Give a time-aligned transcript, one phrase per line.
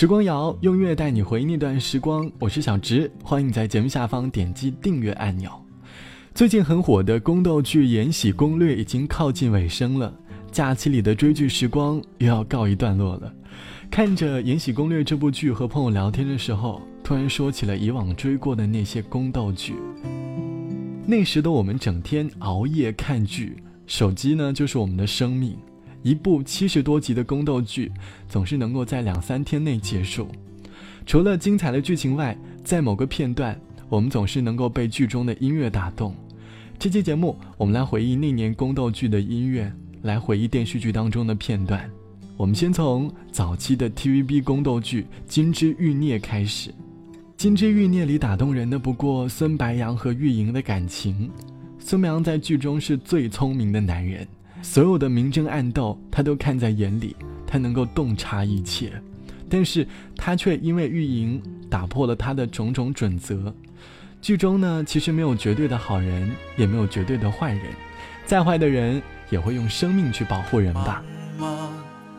[0.00, 5.52] 时光谣用乐带你回忆那段时光，我是小直，欢迎你在节目下方点击订阅按钮。
[6.34, 10.10] 最近很火的宫斗剧《延禧攻略》已经靠近尾声了，
[10.50, 13.30] 假期里的追剧时光又要告一段落了。
[13.90, 19.74] 看着《延禧攻略》这部剧和朋友聊天的时候，突然说起了以往追过的那些宫斗剧。
[21.06, 25.58] 那时的我们整天熬夜看剧，手机呢就是我们的生命。
[26.02, 27.90] 一部七十多集的宫斗剧，
[28.28, 30.28] 总是能够在两三天内结束。
[31.06, 33.58] 除了精彩的剧情外，在某个片段，
[33.88, 36.14] 我们总是能够被剧中的音乐打动。
[36.78, 39.70] 这期节目，我们来回忆那年宫斗剧的音乐，
[40.02, 41.90] 来回忆电视剧当中的片段。
[42.36, 46.70] 我们先从早期的 TVB 宫斗剧《金枝玉孽》开始。
[47.36, 51.30] 《金枝玉孽》里打动人的不过孙白杨和玉莹的感情。
[51.78, 54.26] 孙白杨在剧中是最聪明的男人。
[54.62, 58.92] 所有的明争暗斗，他都看在眼里，他能够洞察一切，
[59.48, 59.86] 但是
[60.16, 63.54] 他却因为玉莹打破了他的种种准则。
[64.20, 67.62] 剧中呢，其实没有绝对的好人，也没有绝对的坏人，
[68.26, 71.02] 再坏的人也会用生命去保护人吧。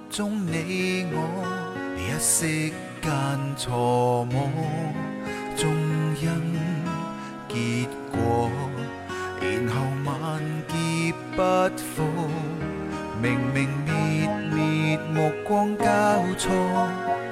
[0.09, 3.11] 中你我一息间
[3.55, 4.49] 错摸，
[5.55, 5.71] 终
[6.21, 6.27] 因
[7.47, 8.49] 结果，
[11.41, 12.03] 不复。
[13.19, 13.89] 明明灭
[14.53, 15.83] 灭目光交
[16.37, 16.51] 错，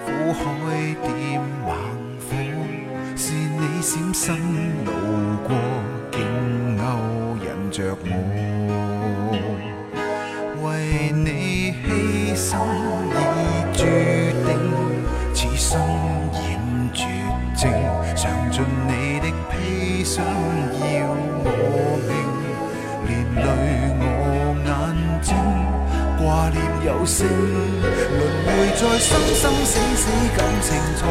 [0.04, 0.42] 苦海
[1.04, 1.08] 点
[1.64, 1.70] 猛
[2.20, 2.28] 火，
[3.16, 4.26] 是你闪身
[4.84, 4.92] 路
[5.48, 5.50] 过，
[6.12, 6.18] 竟
[6.78, 6.84] 勾
[7.44, 8.12] 引着我。
[10.64, 10.68] 为
[11.12, 11.88] 你牺
[12.36, 12.50] 牲
[13.14, 13.16] 已
[13.78, 13.80] 注
[14.46, 14.50] 定，
[15.36, 15.70] 此生
[16.34, 16.38] 染
[16.94, 17.06] 绝
[17.56, 17.72] 症，
[18.16, 18.58] 尝尽
[18.88, 20.26] 你的砒霜
[26.90, 31.02] 有声，轮回在生生死死，感情才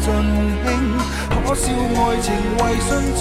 [0.00, 0.06] 尽
[0.62, 0.66] 兴。
[1.34, 2.26] 可笑爱情
[2.58, 2.88] 为殉
[3.18, 3.20] 情，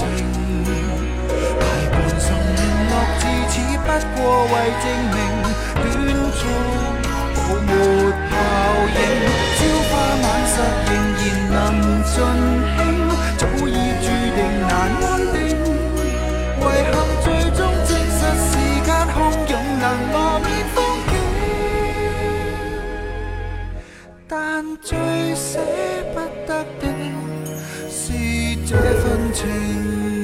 [1.59, 4.85] 大半生联络至此，不过为证
[5.15, 5.17] 明
[5.73, 5.83] 短
[6.37, 6.39] 促
[7.33, 7.35] 泡
[7.65, 7.67] 沫
[8.29, 8.33] 效
[8.93, 8.97] 应。
[9.57, 9.91] 朝花
[10.21, 10.53] 晚实
[10.85, 11.53] 仍然能
[12.03, 12.85] 尽兴，
[24.27, 24.97] 但最
[25.35, 25.59] 舍
[26.13, 26.87] 不得的
[27.89, 28.13] 是
[28.65, 30.14] 这份情。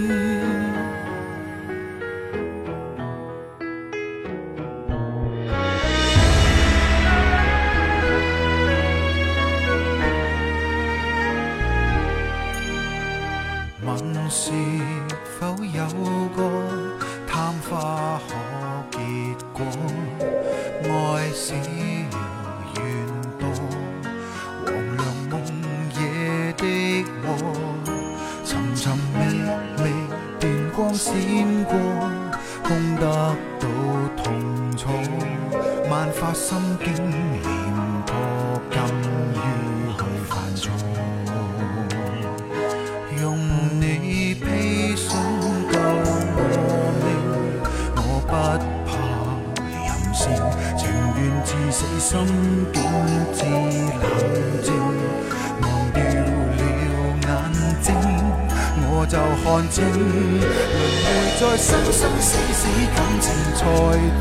[59.12, 61.06] 就看清，轮回
[61.38, 62.64] 在生生死死，
[62.96, 63.28] 感情
[63.58, 63.62] 才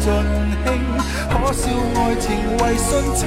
[0.01, 0.05] 尽
[0.59, 0.67] 兴。
[1.31, 1.63] 可笑
[1.95, 2.27] 爱情
[2.59, 3.23] 为殉情，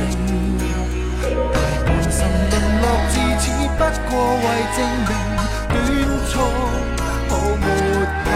[1.53, 2.19] 大半生
[2.51, 3.44] 沦落至此，
[3.78, 3.79] 不
[4.09, 4.12] 过
[4.44, 5.09] 为证明
[5.69, 5.72] 短
[6.28, 6.31] 促
[7.29, 7.31] 泡
[7.62, 7.66] 沫
[8.25, 8.28] 效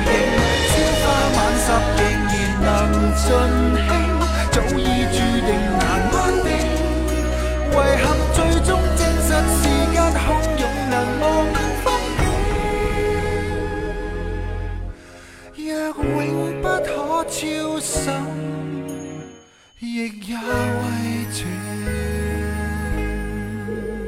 [0.00, 0.08] 应。
[0.70, 1.04] 朝花
[1.36, 1.68] 晚十
[1.98, 2.00] 仍
[2.32, 2.32] 然
[2.64, 2.64] 能
[3.14, 3.99] 尽兴，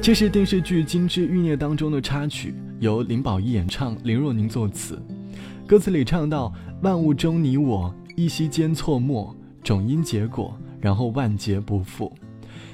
[0.03, 5.01] 这是电视剧《金枝玉孽》当中的插曲，由林保怡演唱，林若宁作词。
[5.65, 6.53] 歌词里唱到
[6.83, 9.33] ：“万物中你我，一息间错没，
[9.63, 12.13] 种因结果，然后万劫不复。”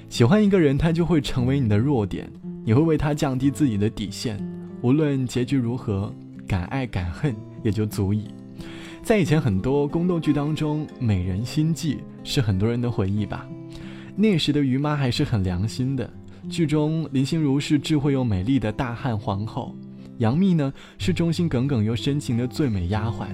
[0.08, 2.32] 喜欢一个人，他就会成为你的弱点，
[2.64, 4.40] 你会为他降低自己的底线，
[4.80, 6.10] 无论结局如何，
[6.46, 8.28] 敢爱敢恨也就足以。
[9.02, 13.46] 在以前很多宫斗剧当中，美人心计是很多人的回忆吧。
[14.16, 16.10] 那时的于妈还是很良心的。
[16.48, 19.74] 剧中林心如是智慧又美丽的大汉皇后，
[20.18, 23.28] 杨幂呢是忠心耿耿又深情的最美丫鬟，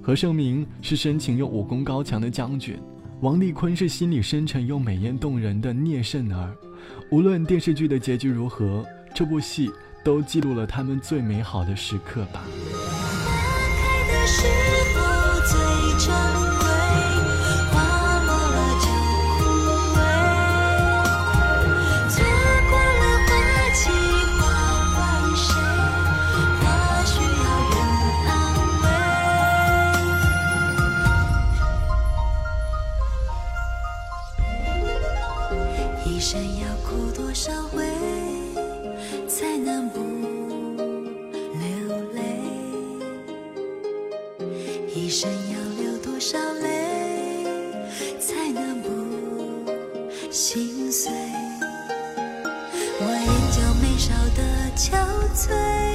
[0.00, 2.78] 何晟铭是深情又武功高强的将军，
[3.20, 6.54] 王丽坤是心里深沉又美艳动人的聂慎儿，
[7.10, 8.84] 无论电视剧的结局如何，
[9.14, 9.70] 这部戏
[10.04, 12.44] 都记录了他们最美好的时刻吧。
[44.92, 47.44] 《一生要流多少泪
[48.18, 48.90] 才能不
[50.30, 51.12] 心碎？
[53.02, 54.40] 我眼角眉梢的
[54.76, 54.90] 憔
[55.34, 55.89] 悴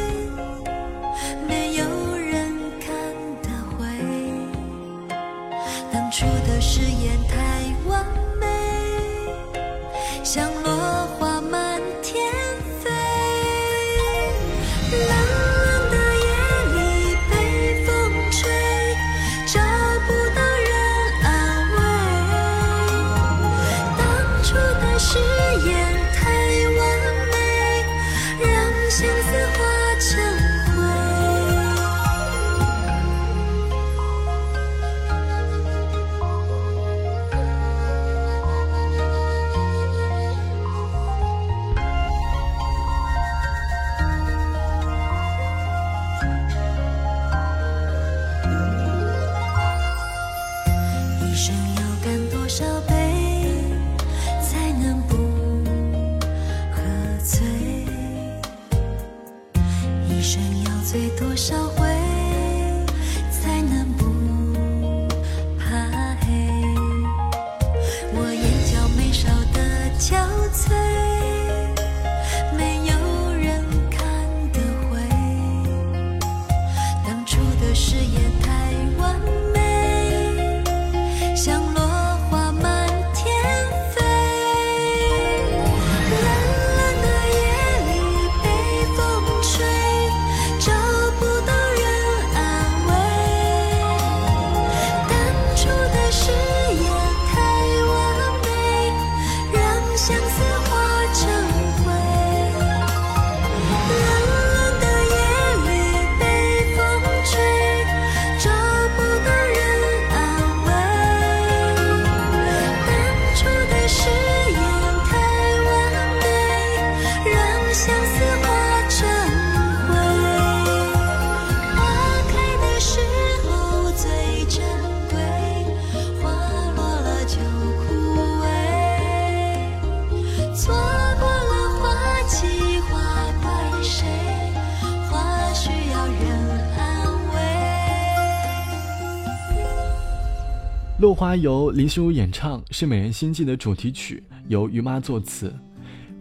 [140.98, 145.54] 落花》由林心如演唱，是《美人心计》的主题曲，由于妈作词。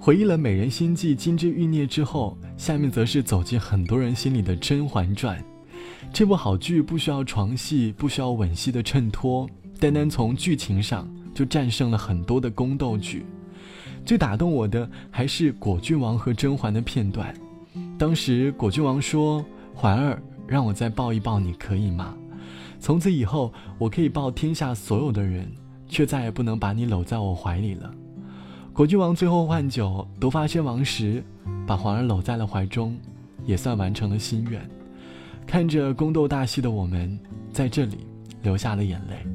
[0.00, 5.38] 回忆了《美人心计》金枝欲孽之后，下面则是走进很多人心里的《甄嬛传》。
[6.12, 9.48] 这部好剧不需要床戏，不需要吻戏的衬托，
[9.78, 13.24] 单单从剧情上就战胜了很多的宫斗剧。
[14.04, 17.32] 最打动我的还是果郡王和甄嬛的片段。
[17.96, 22.12] 当时果郡王说：“嬛儿，让我再抱一抱你，可以吗？”
[22.78, 25.50] 从此以后，我可以抱天下所有的人，
[25.88, 27.90] 却再也不能把你搂在我怀里了。
[28.72, 31.22] 果郡王最后换酒毒发身亡时，
[31.66, 32.96] 把皇儿搂在了怀中，
[33.44, 34.60] 也算完成了心愿。
[35.46, 37.18] 看着宫斗大戏的我们，
[37.52, 37.98] 在这里
[38.42, 39.26] 流下了眼泪。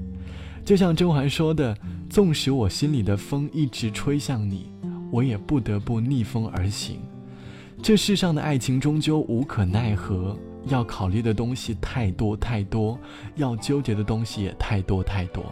[0.66, 1.76] 就像甄嬛说的
[2.10, 4.70] ：“纵使我心里的风一直吹向你，
[5.12, 7.00] 我也不得不逆风而行。
[7.82, 13.00] 这世上的爱情终究无可奈何。”要考虑的东西太多太多，
[13.36, 15.44] 要纠结的东西也太多太多。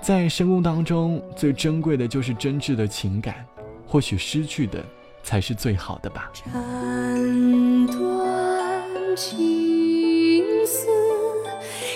[0.00, 3.44] 在深宫当中，最珍贵的就是真挚的情感，
[3.86, 4.84] 或许失去的
[5.22, 6.30] 才是最好的吧。
[6.34, 10.86] 斩断情丝，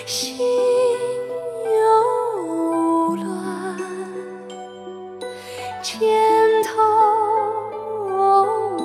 [0.05, 0.37] 心
[1.65, 3.77] 又乱，
[5.81, 6.01] 千
[6.63, 6.71] 头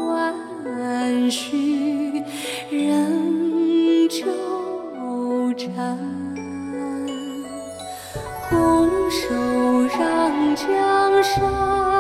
[0.07, 1.68] 万绪
[8.49, 9.35] 拱手
[9.99, 11.98] 让江山，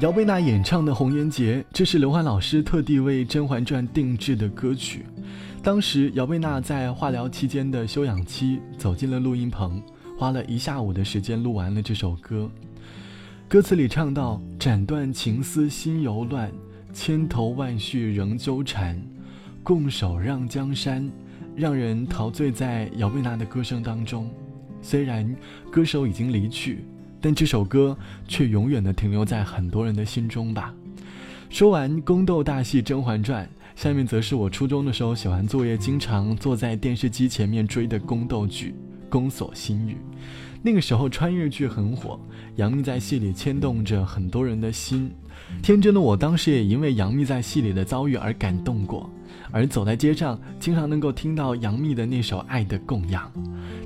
[0.00, 5.06] 姚贝娜演唱的《红颜劫》，这是刘欢老师特地为《甄嬛传》定制的歌曲。
[5.62, 9.82] 当时姚贝娜在化疗期间的休养期，走进了录音棚，
[10.18, 12.50] 花了一下午的时间录完了这首歌。
[13.48, 16.52] 歌词里唱到：“斩断情丝心犹乱，
[16.92, 19.02] 千头万绪仍纠缠，
[19.62, 21.10] 共守让江山。”
[21.56, 24.30] 让人陶醉在姚贝娜的歌声当中。
[24.82, 25.34] 虽然
[25.70, 26.84] 歌手已经离去，
[27.26, 30.72] 但这首歌却永远的停留在很多人的心中吧。
[31.50, 33.44] 说完宫斗大戏《甄嬛传》，
[33.82, 38.76] 下面则是我初中的时候写完作业经常坐在电视机前面追的宫斗剧
[39.10, 39.94] 《宫锁心玉》。
[40.62, 42.16] 那个时候穿越剧很火，
[42.54, 45.10] 杨幂在戏里牵动着很多人的心。
[45.60, 49.10] 天真的我当时也因为杨幂在戏里的遭遇而感动过，
[49.50, 53.30] 而走在街上，经常能够听到杨幂的那首《爱的供养》，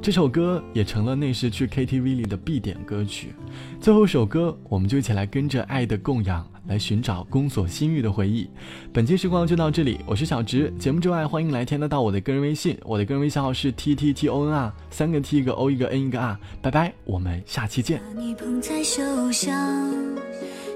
[0.02, 3.34] 这首歌也成了那时去 KTV 里的必点歌曲。
[3.80, 8.48] 最后一首歌，我们就一起来跟着《爱的供养》来寻找宫锁心玉的回忆。
[8.92, 10.72] 本期时光就到这里，我是小直。
[10.78, 16.38] 节目之外，欢迎来添加到我的个人微信，我的个人微信号是 T T T O N R，三个 T 一个 O 一个 N 一个 R。
[16.62, 18.00] 拜拜，我们下期见。
[18.14, 19.02] 把你捧在手
[19.32, 19.52] 上，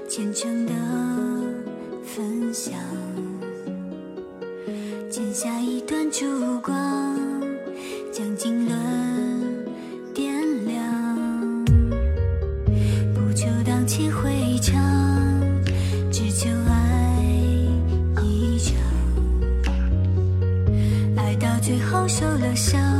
[0.09, 0.73] 虔诚的
[2.03, 2.73] 分享，
[5.09, 7.15] 剪下一段烛光，
[8.11, 8.75] 将经纶
[10.13, 10.33] 点
[10.65, 11.65] 亮。
[13.13, 14.81] 不求荡气回肠，
[16.11, 17.23] 只求爱
[18.21, 18.75] 一场。
[21.15, 22.94] 爱到最后受了伤。